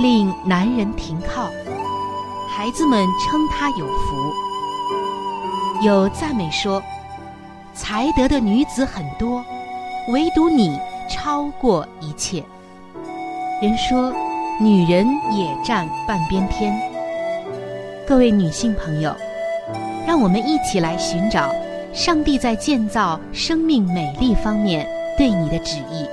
[0.00, 1.50] 令男人停靠，
[2.48, 4.32] 孩子们称他有福。
[5.84, 6.80] 有赞美说，
[7.74, 9.44] 才德的女子很多，
[10.12, 10.78] 唯独你
[11.10, 12.44] 超过一切。
[13.60, 14.14] 人说，
[14.60, 16.72] 女人也占半边天。
[18.06, 19.12] 各位女性朋友，
[20.06, 21.52] 让我们一起来寻找
[21.92, 26.06] 上帝在建造生命美丽方面对你的旨意。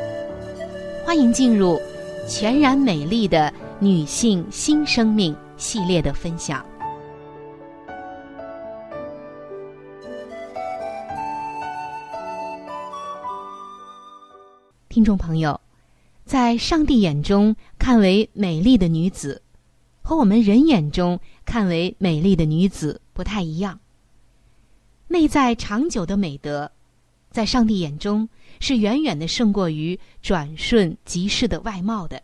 [1.05, 1.79] 欢迎进入
[2.27, 3.53] 全然美丽的。
[3.81, 6.65] 女性新生命系列的分享，
[14.87, 15.59] 听众朋友，
[16.23, 19.41] 在上帝眼中看为美丽的女子，
[20.01, 23.77] 和我们人眼中看为美丽的女子不太一样。
[25.09, 26.71] 内在长久的美德，
[27.29, 28.29] 在上帝眼中
[28.61, 32.23] 是远远的胜过于转瞬即逝的外貌的。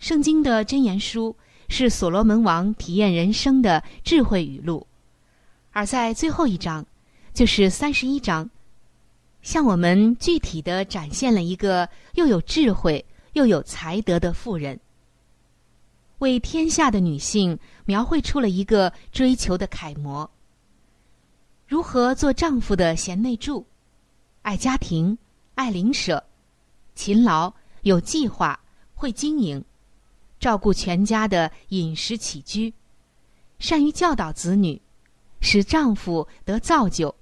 [0.00, 1.36] 圣经的箴言书
[1.68, 4.86] 是所罗门王体验人生的智慧语录，
[5.72, 6.84] 而在最后一章，
[7.34, 8.48] 就是三十一章，
[9.42, 14.80] 向我们具体的展现了一个又有智慧又有才德的妇人，
[16.20, 20.28] 为天下的女性描绘出了一个追求的楷模。
[21.68, 23.66] 如何做丈夫的贤内助，
[24.40, 25.16] 爱家庭，
[25.56, 26.24] 爱邻舍，
[26.94, 28.58] 勤劳，有计划，
[28.94, 29.62] 会经营。
[30.40, 32.72] 照顾全家的饮食起居，
[33.58, 34.80] 善于教导子女，
[35.42, 37.14] 使丈夫得造就，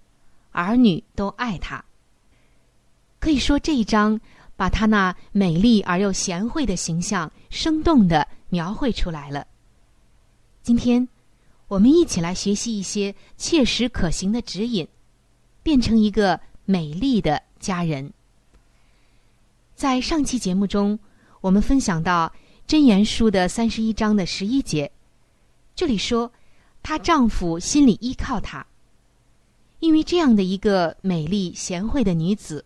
[0.52, 1.84] 儿女都爱她。
[3.18, 4.18] 可以说这一章
[4.54, 9.44] 把她那美丽而又贤惠的形象生动的描绘出来了。
[10.62, 11.08] 今天，
[11.66, 14.86] 我们一起来学习一些切实可行的指引，
[15.64, 18.12] 变成一个美丽的家人。
[19.74, 20.96] 在上期节目中，
[21.40, 22.32] 我们分享到。
[22.68, 24.92] 箴言书的三十一章的十一节，
[25.74, 26.30] 这里说，
[26.82, 28.66] 她丈夫心里依靠她，
[29.78, 32.62] 因为这样的一个美丽贤惠的女子，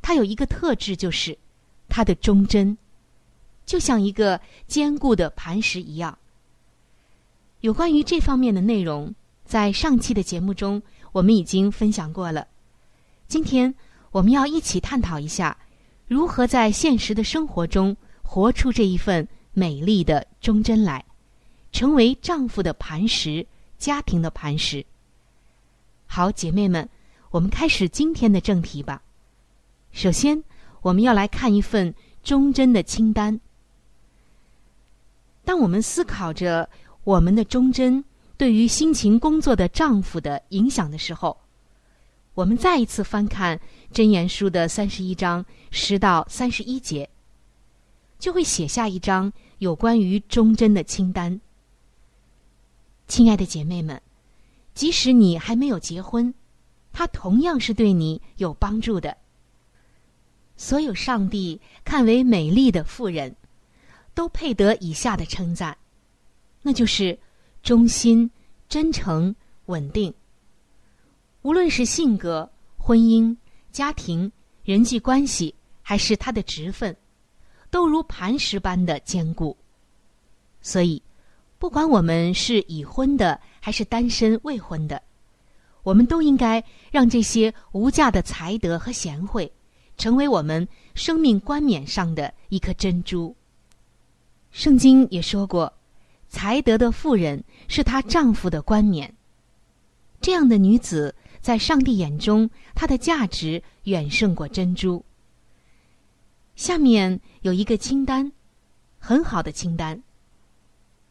[0.00, 1.36] 她有一个特质，就是
[1.88, 2.78] 她的忠贞，
[3.66, 6.16] 就像一个坚固的磐石一样。
[7.60, 9.12] 有关于这方面的内容，
[9.44, 10.80] 在上期的节目中
[11.10, 12.46] 我们已经分享过了。
[13.26, 13.74] 今天
[14.12, 15.58] 我们要一起探讨一下，
[16.06, 19.26] 如何在现实的生活中活出这一份。
[19.52, 21.04] 美丽的忠贞来，
[21.72, 23.46] 成为丈夫的磐石，
[23.78, 24.84] 家庭的磐石。
[26.06, 26.88] 好，姐妹们，
[27.30, 29.02] 我们开始今天的正题吧。
[29.92, 30.42] 首先，
[30.82, 33.40] 我们要来看一份忠贞的清单。
[35.44, 36.68] 当我们思考着
[37.02, 38.04] 我们的忠贞
[38.36, 41.36] 对于辛勤工作的丈夫的影响的时候，
[42.34, 43.58] 我们再一次翻看
[43.92, 47.08] 《箴言书》的三十一章十到三十一节，
[48.20, 51.40] 就会写下一张有关于忠贞的清单。
[53.08, 54.00] 亲爱的姐妹们，
[54.74, 56.32] 即使你还没有结婚，
[56.92, 59.16] 他同样是对你有帮助的。
[60.56, 63.34] 所有上帝看为美丽的妇人，
[64.14, 65.76] 都配得以下的称赞，
[66.62, 67.18] 那就是
[67.62, 68.30] 忠心、
[68.68, 69.34] 真诚、
[69.66, 70.12] 稳定。
[71.42, 73.34] 无论是性格、婚姻、
[73.72, 74.30] 家庭、
[74.62, 76.94] 人际关系，还是他的职分，
[77.70, 79.56] 都如磐石般的坚固。
[80.60, 81.02] 所以，
[81.58, 85.00] 不管我们是已婚的还是单身未婚的，
[85.82, 89.50] 我们都应该让这些无价的才德和贤惠。
[89.96, 93.36] 成为我们生命冠冕上的一颗珍珠。
[94.50, 95.70] 圣经也说过，
[96.26, 99.14] 才德的妇人是她丈夫的冠冕。
[100.22, 105.04] 这样的女子在上帝眼中，她的价值远胜过珍珠。
[106.60, 108.30] 下面有一个清单，
[108.98, 109.98] 很好的清单，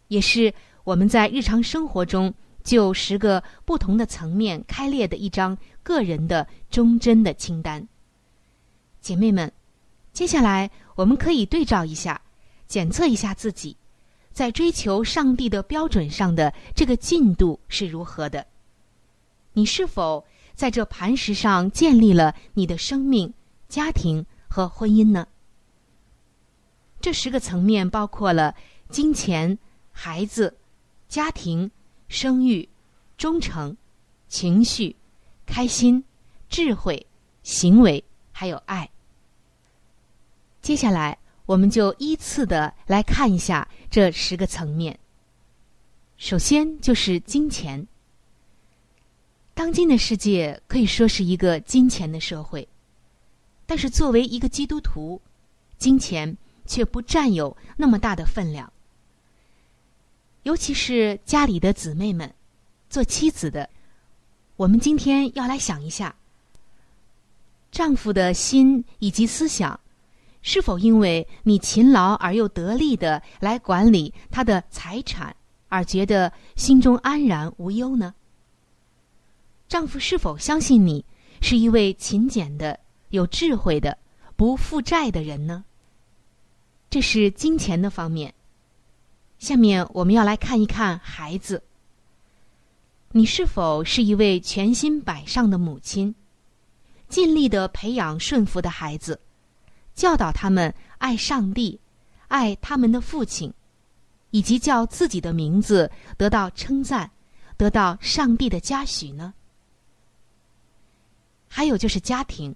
[0.07, 0.53] 也是
[0.83, 2.31] 我们在日常生活中
[2.63, 7.87] 就十个不同的层面开列的一张个人的忠贞的清单。
[9.01, 9.51] 姐妹们，
[10.13, 12.21] 接下来我们可以对照一下，
[12.67, 13.75] 检测一下自己
[14.31, 18.45] 在追求上帝的标准上的这个进度是如何的。
[19.53, 20.23] 你是否
[20.53, 23.33] 在这磐石上建立了你的生命、
[23.67, 25.25] 家庭和婚姻呢？
[27.09, 28.55] 这十个层面包括了
[28.87, 29.57] 金钱、
[29.91, 30.55] 孩子、
[31.07, 31.71] 家庭、
[32.07, 32.69] 生育、
[33.17, 33.75] 忠诚、
[34.27, 34.95] 情绪、
[35.43, 36.03] 开心、
[36.49, 37.07] 智慧、
[37.41, 38.03] 行为。
[38.31, 38.87] 还有爱。
[40.61, 41.17] 接下来，
[41.47, 44.99] 我们就依次的来看一下这十个层面。
[46.17, 47.87] 首先就是金钱。
[49.55, 52.69] 当今的世界可以说是一个金钱的社会，
[53.65, 55.19] 但是作为一个基督徒，
[55.79, 56.37] 金钱
[56.69, 58.71] 却不占有那么大的分量。
[60.43, 62.31] 尤其是家里的姊妹们，
[62.89, 63.67] 做妻子的，
[64.55, 66.15] 我们今天要来想一下。
[67.71, 69.79] 丈夫的心以及思想，
[70.41, 75.35] 是否因为你勤劳而又得力的来管理他的财产，
[75.69, 78.13] 而觉得心中安然无忧呢？
[79.67, 81.03] 丈夫是否相信你
[81.41, 82.79] 是一位勤俭的、
[83.09, 83.97] 有智慧的、
[84.35, 85.65] 不负债的人呢？
[86.89, 88.33] 这是金钱的方面。
[89.37, 91.63] 下面我们要来看一看孩子，
[93.11, 96.13] 你是否是一位全心摆上的母亲？
[97.07, 99.19] 尽力的培养顺服的孩子，
[99.95, 101.79] 教导他们爱上帝，
[102.27, 103.53] 爱他们的父亲，
[104.31, 107.09] 以及叫自己的名字得到称赞，
[107.57, 109.33] 得到上帝的嘉许呢？
[111.47, 112.55] 还有就是家庭，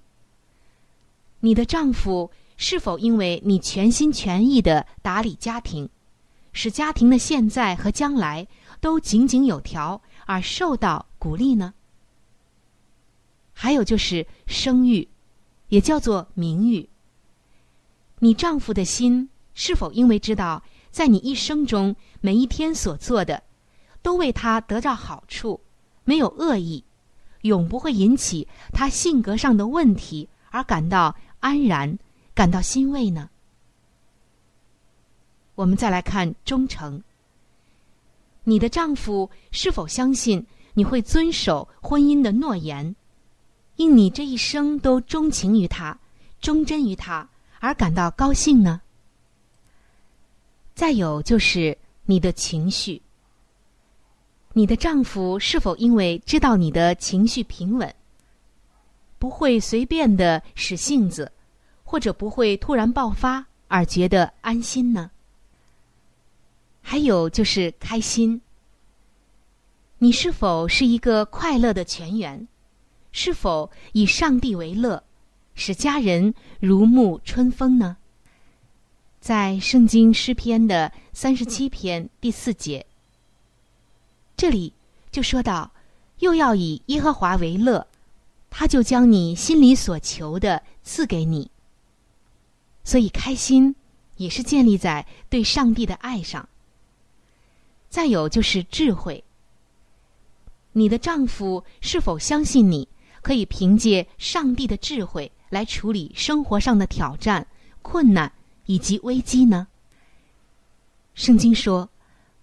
[1.39, 5.89] 你的丈夫是否因为你全心全意的打理家庭，
[6.51, 8.47] 使家庭的现在和将来
[8.79, 11.73] 都井井有条而受到鼓励呢？
[13.53, 15.07] 还有就是声誉，
[15.69, 16.89] 也叫做名誉。
[18.19, 23.43] 你丈夫的心是否因为知道，在你一生中每一天所做的，
[24.01, 25.59] 都为他得到好处，
[26.03, 26.83] 没有恶意，
[27.41, 31.97] 永不会引起他性格上的问题而感到安然、
[32.33, 33.29] 感到欣慰呢？
[35.55, 37.03] 我们再来看忠诚。
[38.43, 42.95] 你的丈夫是否相信你会遵守婚姻的诺言？
[43.75, 45.99] 因你这一生都钟情于他，
[46.41, 48.81] 忠贞于他，而感到高兴呢？
[50.75, 53.01] 再有就是你的情绪，
[54.53, 57.95] 你的丈夫是否因为知道你的情绪平稳，
[59.19, 61.31] 不会随便的使性子，
[61.93, 65.11] 或者不会突然爆发而觉得安心呢？
[66.81, 68.41] 还有就是开心，
[69.99, 72.47] 你是否是一个快乐的全员？
[73.11, 75.03] 是否以上帝为乐，
[75.53, 77.97] 使家人如沐春风呢？
[79.21, 82.83] 在圣经诗篇的三十七篇第四节，
[84.35, 84.73] 这里
[85.11, 85.69] 就说到：
[86.17, 87.85] 又要以耶和华为乐，
[88.49, 91.52] 他就将你心里所求的赐给你。
[92.83, 93.75] 所以开心
[94.17, 96.47] 也是建立在对上帝的爱上。
[97.89, 99.23] 再有就是智慧，
[100.71, 102.87] 你的丈夫是否相信你？
[103.21, 107.47] 可以凭借上帝的智慧来处理生活上的挑战、
[107.81, 108.29] 困难
[108.65, 109.65] 以及危机呢？
[111.13, 111.89] 圣经说：“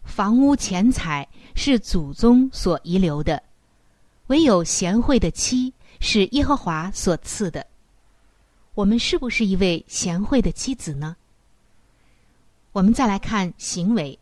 [0.05, 3.43] 房屋钱财是祖宗所遗留的，
[4.29, 7.67] 唯有贤惠的妻是耶和华所赐的。
[8.75, 11.17] 我们是不是一位贤惠的妻子呢？
[12.73, 14.19] 我们再来看行为。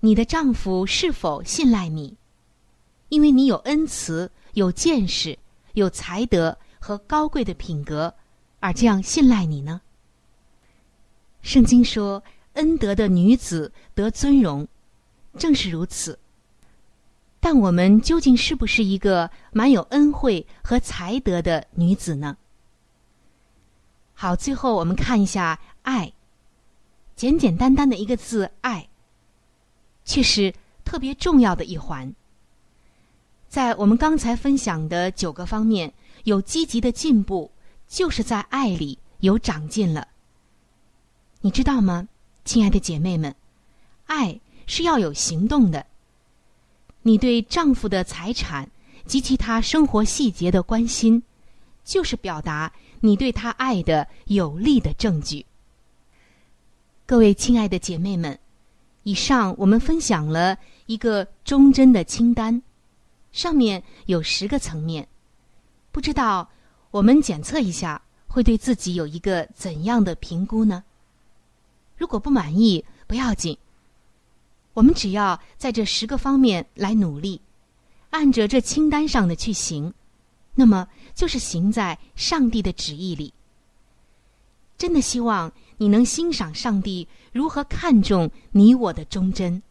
[0.00, 2.16] 你的丈夫是否信赖你？
[3.08, 5.38] 因为你有恩慈、有见识、
[5.74, 8.12] 有才德和高贵的品格，
[8.58, 9.80] 而这样信赖你呢？
[11.42, 12.22] 圣经说
[12.54, 14.66] ：“恩德的女子得尊荣。”
[15.38, 16.18] 正是如此。
[17.38, 22.36] 但我们究竟是不是一个满有恩惠和才德的女子呢？
[24.22, 26.12] 好，最后我们看一下“爱”，
[27.16, 28.88] 简简单单的一个字“爱”。
[30.06, 32.14] 却是特别重要的一环。
[33.48, 37.50] 在我们刚才分享的九个方面，有积极的进步，
[37.88, 40.06] 就是在爱里有长进了。
[41.40, 42.06] 你知道吗，
[42.44, 43.34] 亲爱的姐妹们？
[44.06, 44.38] 爱
[44.68, 45.84] 是要有行动的。
[47.02, 48.70] 你对丈夫的财产
[49.04, 51.20] 及其他生活细节的关心，
[51.84, 55.44] 就是表达你对他爱的有力的证据。
[57.06, 58.38] 各位亲爱的姐妹们。
[59.04, 62.62] 以上我们分享了一个忠贞的清单，
[63.32, 65.08] 上面有十个层面，
[65.90, 66.48] 不知道
[66.92, 70.84] 我们检测一下会对自己有一个怎样的评估呢？
[71.96, 73.58] 如果不满意不要紧，
[74.72, 77.40] 我们只要在这十个方面来努力，
[78.10, 79.92] 按着这清单上的去行，
[80.54, 83.32] 那么就是行在上帝的旨意里。
[84.76, 87.06] 真的希望你能欣赏上帝。
[87.32, 89.62] 如何看重你我的忠贞？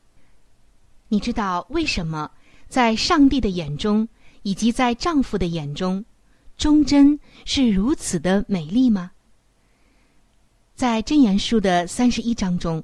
[1.10, 2.32] 你知道为什么
[2.68, 4.08] 在上帝的眼中，
[4.42, 6.04] 以及在丈夫的眼中，
[6.58, 9.12] 忠贞是如此的美丽吗？
[10.74, 12.84] 在箴言书的三十一章中，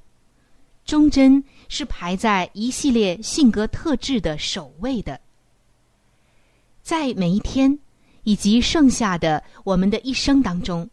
[0.86, 5.20] 忠贞是排在一系列性格特质的首位的。
[6.84, 7.80] 在每一天
[8.28, 10.90] 以及剩下的我们的一生当中，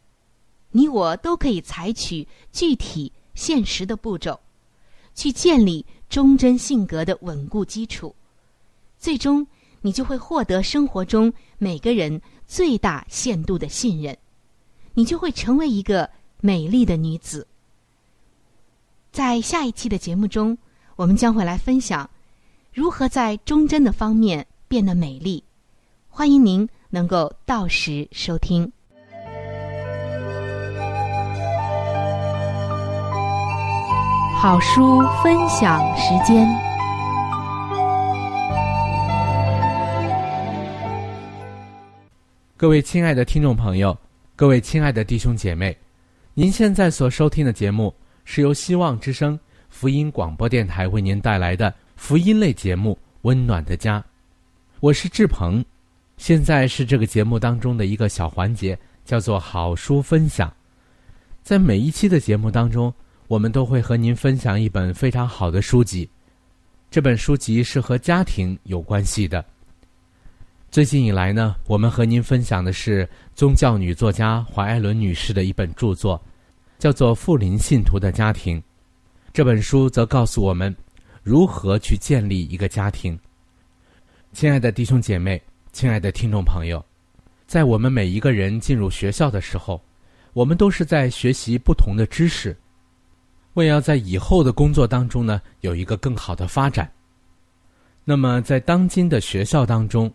[0.71, 3.13] 你我都可以采取具体。
[3.35, 4.39] 现实的步骤，
[5.13, 8.15] 去建立忠贞性格的稳固基础，
[8.97, 9.45] 最终
[9.81, 14.17] 你就会获得生活中每个人最大限度的信任，
[14.93, 16.09] 你就会成为一个
[16.41, 17.45] 美丽的女子。
[19.11, 20.57] 在下一期的节目中，
[20.95, 22.09] 我们将会来分享
[22.73, 25.43] 如何在忠贞的方面变得美丽。
[26.09, 28.71] 欢迎您能够到时收听。
[34.41, 36.47] 好书分享时间。
[42.57, 43.99] 各位亲爱的听众朋友，
[44.37, 45.77] 各位亲爱的弟兄姐妹，
[46.33, 47.93] 您现在所收听的节目
[48.25, 49.37] 是由希望之声
[49.69, 53.99] 福音广播电台为您带来的福音类节目《温暖的家》，
[54.79, 55.65] 我是志鹏。
[56.17, 60.53] 现在是这个节目当中的一个小环节，叫做好书分享。
[61.43, 62.93] 在每一期的节目当中。
[63.27, 66.09] 我们都会和您分享一本非常好的书籍，
[66.91, 69.43] 这本书籍是和家庭有关系的。
[70.71, 76.21] 最近以来呢，我们和您分享的是宗教女作家华艾伦女士的一本著作，
[76.79, 78.59] 叫做《富林信徒的家庭》。
[79.33, 80.73] 这本书则告诉我们
[81.23, 83.19] 如何去建立一个家庭。
[84.35, 85.43] 亲爱的弟兄姐妹，
[85.75, 86.83] 亲爱的听众朋友，
[87.49, 89.83] 在我们每一个人进入学校的时候，
[90.33, 92.57] 我们都是在学习不同的知识。
[93.55, 96.89] 为要在以后的工作当中呢有一个更好的发展，
[98.05, 100.09] 那么在当今的学校当中，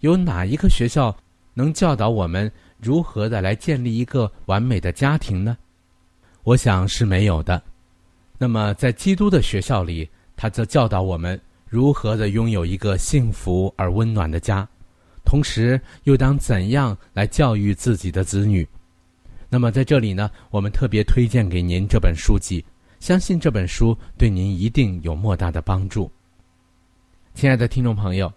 [0.00, 1.14] 有哪一个学校
[1.52, 5.54] 能教导我们如何的来建立一个完美的家庭呢？
[6.44, 7.62] 我想是没有的。
[8.38, 11.38] 那么在基督的学校里，他则教导我们
[11.72, 14.68] 如何的拥有一个幸福而温暖的家，
[15.24, 18.68] 同时又当怎样来教育自己的子女。
[19.48, 22.62] 那么在这里呢，我们特别推荐给您这本书籍，
[23.00, 26.12] 相信这本书对您一定有莫大的帮助。
[27.32, 28.30] 亲爱的听众朋友，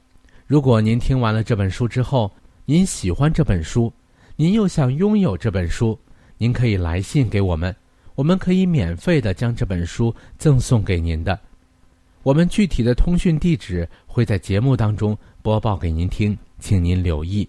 [0.47, 2.31] 如果您听完了这本书之后，
[2.63, 3.91] 您喜欢这本书，
[4.37, 5.99] 您又想拥有这本书，
[6.37, 7.75] 您可以来信给我们，
[8.15, 11.37] 我们可以免费的将这本书赠送给您的。
[12.25, 17.47] 我们具体的通讯地址会在节目当中播报给您听，请您留意。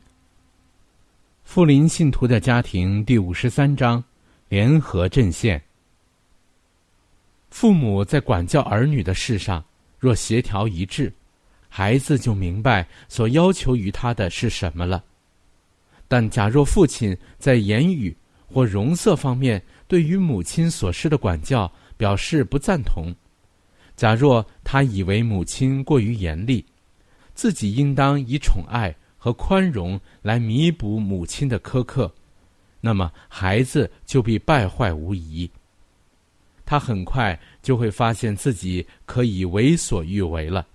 [1.44, 4.04] 富林信徒的家庭第五十三章：
[4.50, 5.58] 联合阵线。
[7.48, 9.64] 父母在管教儿女的事上，
[9.98, 11.10] 若协调一致，
[11.70, 15.02] 孩子就明白所要求于他的是什么了。
[16.06, 18.14] 但假若父亲在言语
[18.46, 23.10] 或容色方面对于母亲所施的管教表示不赞同，
[23.96, 26.64] 假若他以为母亲过于严厉，
[27.34, 32.12] 自己应当以宠爱和宽容来弥补母亲的苛刻，
[32.80, 35.50] 那么孩子就必败坏无疑。
[36.64, 40.66] 他很快就会发现自己可以为所欲为了。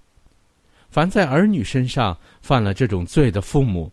[0.89, 3.91] 凡在儿女身上犯了这种罪的父母，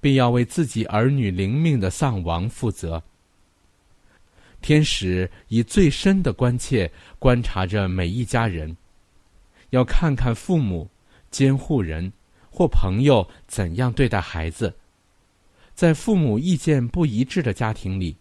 [0.00, 3.02] 必要为自己儿女灵命的丧亡负责。
[4.60, 8.76] 天使以最深的关切观察着每一家人，
[9.70, 10.88] 要看看父母、
[11.30, 12.12] 监护人
[12.50, 14.74] 或朋友怎样对待孩子。
[15.74, 18.16] 在父母意见不一致的家庭里，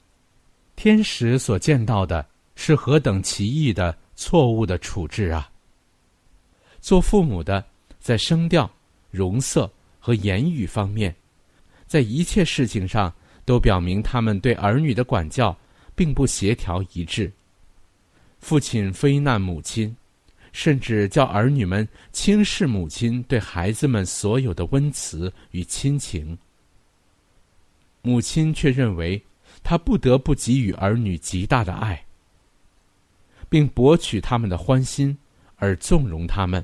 [0.76, 2.26] 天使所见到的
[2.56, 5.50] 是何等奇异的错误的处置啊！
[6.82, 7.64] 做父母的。
[7.98, 8.70] 在声调、
[9.10, 9.68] 容色
[10.00, 11.16] 和言语方面，
[11.88, 13.12] 在一切事情上
[13.46, 15.58] 都表明他们对儿女的管教
[15.96, 17.32] 并不协调一致。
[18.40, 19.96] 父亲非难母亲，
[20.52, 26.38] 甚至叫儿女们轻视母亲对孩子们所有的温慈与亲情。
[28.02, 29.20] 母亲却认为
[29.64, 32.06] 他不得不给予儿女极大的爱，
[33.50, 35.18] 并博取他们的欢心
[35.56, 36.64] 而纵容他们。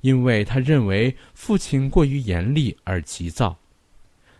[0.00, 3.56] 因为他认为父亲过于严厉而急躁，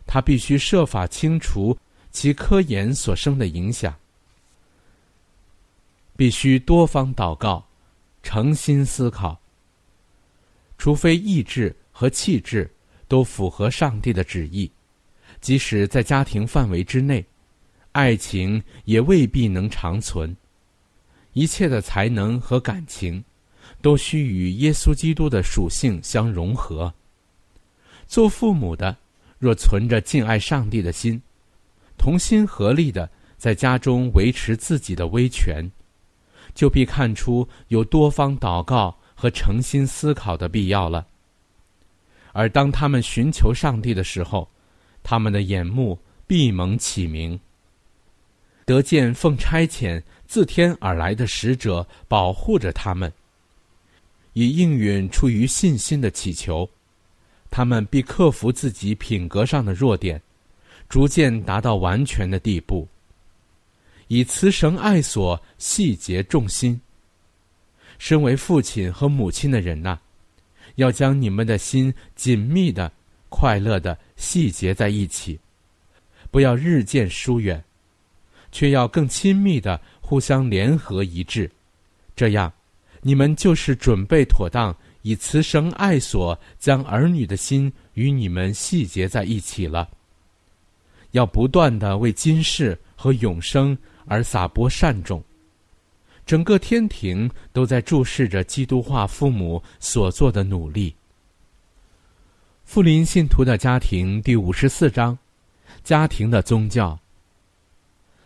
[0.06, 1.76] 他必须设法清除
[2.16, 3.94] 其科研所生的影响，
[6.16, 7.62] 必须多方祷告，
[8.22, 9.38] 诚心思考。
[10.78, 12.70] 除非意志和气质
[13.06, 14.70] 都符合上帝的旨意，
[15.42, 17.22] 即使在家庭范围之内，
[17.92, 20.34] 爱情也未必能长存。
[21.34, 23.22] 一切的才能和感情。
[23.82, 26.94] 都需与耶稣基督的属性相融合。
[28.06, 28.96] 做父母的，
[29.38, 31.20] 若存着敬爱上帝的心，
[31.96, 35.70] 同心合力的在家中维持自己的威权，
[36.54, 41.06] 就必看出有多方祷告和诚心思考的必要了。
[42.32, 44.48] 而当他们寻求上帝的时候，
[45.02, 47.38] 他们的眼目闭蒙启明，
[48.64, 53.10] 得见奉差遣自天而来的使者保护着他们。
[54.34, 56.68] 以应允出于信心的祈求，
[57.50, 60.20] 他们必克服自己品格上的弱点，
[60.88, 62.86] 逐渐达到完全的地步。
[64.08, 66.80] 以慈绳爱索，细节重心。
[67.98, 69.98] 身为父亲和母亲的人呐，
[70.76, 72.92] 要将你们的心紧密的、
[73.28, 75.38] 快乐的细结在一起，
[76.30, 77.62] 不要日渐疏远，
[78.52, 81.50] 却要更亲密的互相联合一致，
[82.14, 82.52] 这样。
[83.02, 89.88] 你们就是准备妥当，以慈绳爱所将儿女的心与你们细结在一起了。
[91.12, 95.22] 要不断的为今世和永生而撒播善种。
[96.24, 100.94] 整个天庭都在注视着基督化父母所做的努力。
[102.64, 105.16] 富林信徒的家庭第五十四章：
[105.84, 106.98] 家庭的宗教。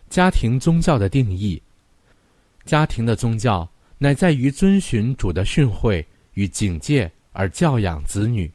[0.09, 1.61] 家庭宗教的定义。
[2.65, 3.69] 家庭的宗教。
[4.03, 8.51] 乃在于遵循主的训诲与警戒而教养子女。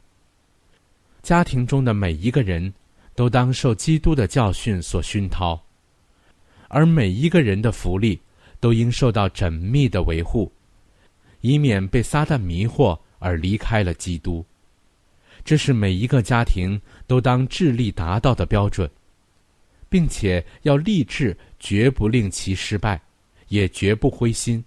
[1.22, 2.74] 家庭中的每一个人
[3.16, 5.58] 都当受基督的教训所熏陶，
[6.68, 8.20] 而每一个人的福利
[8.60, 10.52] 都应受到缜密的维护，
[11.40, 14.44] 以免被撒旦迷惑而离开了基督。
[15.44, 18.90] 这是每一个家庭都当致力达到的标准，
[19.88, 23.00] 并且要立志绝不令其失败，
[23.48, 24.62] 也绝不灰心。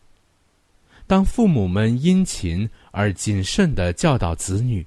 [1.05, 4.85] 当父母们殷勤而谨慎地教导子女，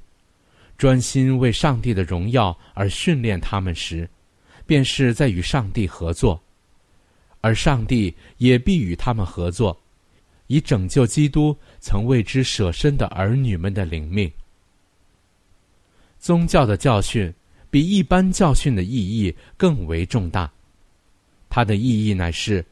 [0.77, 4.09] 专心为上帝的荣耀而训练他们时，
[4.67, 6.41] 便是在与上帝合作，
[7.41, 9.79] 而上帝也必与他们合作，
[10.47, 14.31] 以拯救基督曾为之舍身的儿女们的灵命。
[16.19, 17.33] 宗教的教训
[17.71, 20.51] 比一般教训的意义更为重大，
[21.49, 22.65] 它的意义乃是，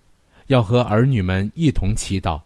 [0.46, 2.40] 要和儿女们一同祈祷。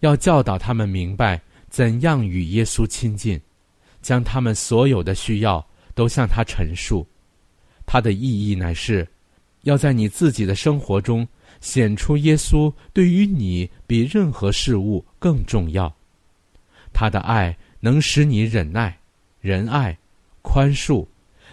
[0.00, 3.40] 要教导他们明白怎样与耶稣亲近，
[4.00, 7.06] 将他们所有的需要都向他陈述。
[7.86, 9.06] 他的意义乃是，
[9.62, 11.26] 要在你自己的生活中
[11.60, 15.92] 显出耶稣对于你比任何事物更重要。
[16.92, 18.98] 他的爱能使你忍耐、
[19.40, 19.96] 仁爱、
[20.42, 21.06] 宽恕，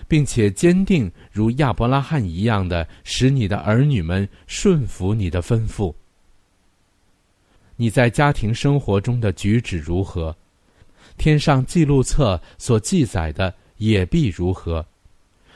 [0.08, 5.94] 并且坚定如亚伯拉罕一样的使你的儿女们顺服你的吩咐。
[7.76, 10.36] 你在家庭生活中的举止如何？
[11.17, 14.86] 天上记录册所记载的也必如何。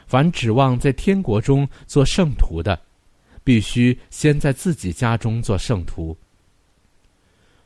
[0.07, 2.79] 凡指望在天国中做圣徒的，
[3.43, 6.17] 必须先在自己家中做圣徒。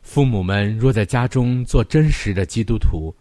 [0.02, 3.16] 父母们若在家中做真实的基督徒，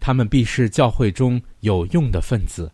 [0.00, 2.72] 他们必是教会中有用的分子，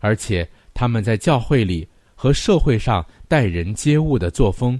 [0.00, 4.78] 而且他们在教会里和社会上待人接物的作风，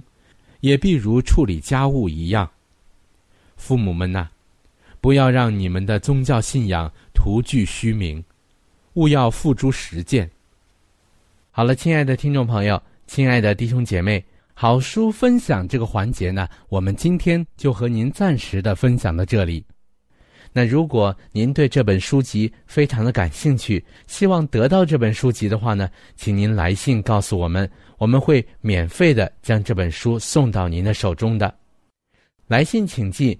[0.59, 2.47] 也必如处理家务一样。
[3.55, 4.29] 父母们呐，
[5.05, 8.23] 不要让你们的宗教信仰徒具虚名，
[8.93, 10.27] 勿要付诸实践。
[11.51, 19.63] 好了，亲爱的听众朋友，亲爱的弟兄姐妹，好书分享这个环节呢，我们今天就和您暂时的分享到这里。
[20.51, 31.53] 那如果您对这本书籍非常的感兴趣，希望得到这本书籍的话呢，请您来信告诉我们，我们会免费的将这本书送到您的手中的。
[32.47, 33.39] 来信请寄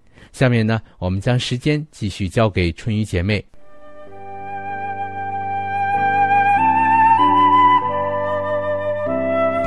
[0.31, 3.43] 下面呢，我们将时间继续交给春雨姐妹。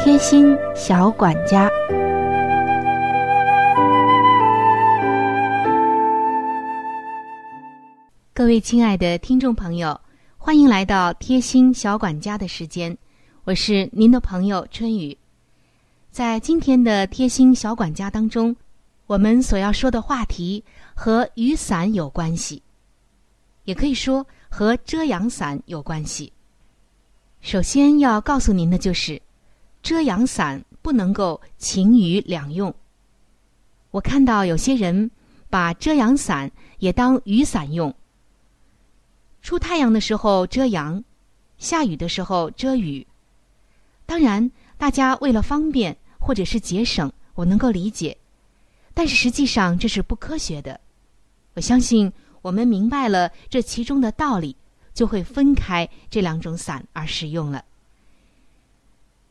[0.03, 1.71] 贴心小管家，
[8.35, 9.99] 各位亲爱的听众朋友。
[10.37, 12.95] 欢迎来到贴心小管家的时间，
[13.45, 15.17] 我是您的朋友春雨。
[16.11, 18.55] 在今天的贴心小管家当中，
[19.07, 20.65] 我们所要说的话题
[20.95, 22.63] 和雨伞有关系，
[23.65, 26.33] 也可以说和遮阳伞有关系。
[27.43, 29.21] 首先要告诉您的就是，
[29.83, 32.75] 遮阳伞不能够晴雨两用。
[33.91, 35.11] 我看到有些人
[35.51, 37.95] 把遮阳伞也当雨伞用。
[39.43, 41.05] 出太阳的时候遮阳，
[41.59, 43.07] 下雨的时候遮雨。
[44.07, 48.17] 当然，大家为了方便或者是节省，我能够理解。
[48.95, 50.81] 但是实际上这是不科学的。
[51.55, 54.57] 我相信我们明白了这其中的道理，
[54.95, 57.63] 就会分开这两种伞而使用了。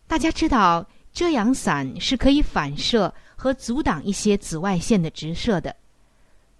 [0.05, 5.75] 大家知道，遮阳伞是可以反射和阻挡一些紫外线的直射的，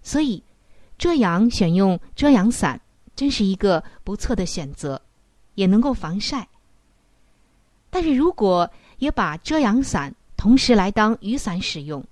[0.02, 0.42] 所以
[0.98, 2.80] 遮阳选用遮阳伞。
[3.16, 5.00] 真是一个不错的选择，
[5.54, 6.48] 也能够防晒。
[7.88, 12.04] 但是如果也把遮阳伞同时来当雨伞使用，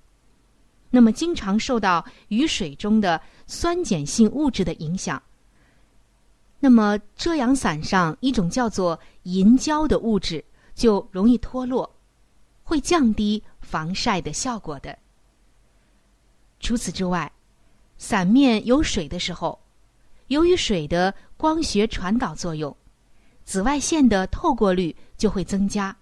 [0.95, 5.19] 那么经常受到雨水中的酸碱性物质的影响，
[6.59, 11.91] 那么遮阳伞上一种叫做银胶的物质就容易脱落，
[12.61, 14.95] 会降低防晒的效果的。
[16.59, 17.31] 除此之外，
[17.97, 19.59] 伞面有水的时候。
[20.27, 22.75] 由于水的光学传导作用，
[23.43, 25.95] 紫外线的透过率就会增加，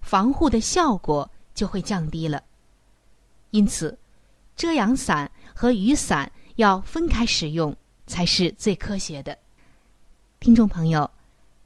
[0.00, 2.42] 防护的效果就会降低了。
[3.50, 3.96] 因此，
[4.56, 7.74] 遮阳伞和雨伞要分开使用
[8.06, 9.36] 才是最科学的。
[10.40, 11.10] 听众朋友，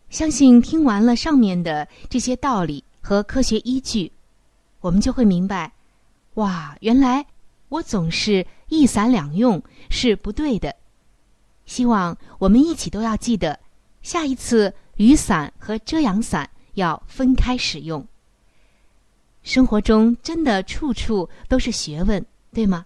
[0.09, 4.11] 相信听完了上面的这些道理和科学依据，
[4.81, 5.72] 我们就会明白：
[6.35, 7.27] 哇，原来
[7.68, 10.74] 我总是一伞两用是不对的。
[11.66, 13.59] 希望我们一起都要记得，
[14.01, 18.07] 下一次雨伞和遮阳伞要分开使用。
[19.42, 22.84] 生活中真的处处都是学问，对吗？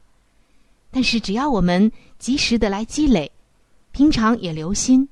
[0.91, 3.33] 但是只要我们及时的来积累，
[3.93, 5.09] 平常也留心，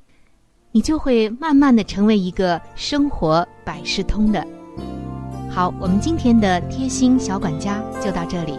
[0.73, 4.47] 你就会慢慢的成为一个生活百事通的。
[5.51, 8.59] 好，我们今天的贴心小管家就到这里。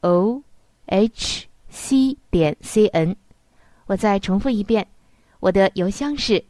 [0.00, 0.42] O
[0.86, 3.16] h c 点 c n，
[3.86, 4.86] 我再重复一遍，
[5.40, 6.44] 我的邮箱是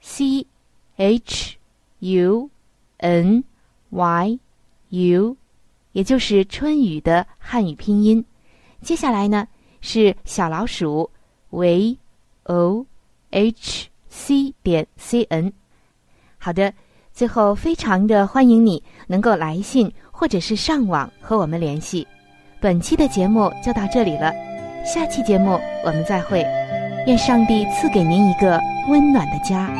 [0.00, 0.46] c
[0.96, 1.56] h
[2.00, 2.50] u
[2.98, 3.44] n
[3.90, 4.38] y
[4.88, 5.36] u，
[5.92, 8.24] 也就是春雨的汉语拼音。
[8.82, 9.46] 接下来呢
[9.80, 11.10] 是小老鼠
[11.50, 11.98] v
[12.44, 12.86] o
[13.30, 15.52] h c 点 c n。
[16.38, 16.72] 好的，
[17.12, 22.06] 最后非常的欢迎你能够来信或者是上网和我们联系。
[22.60, 24.32] 本期的节目就到这里了，
[24.84, 26.44] 下期节目我们再会，
[27.06, 29.70] 愿上帝赐给您一个温暖的家。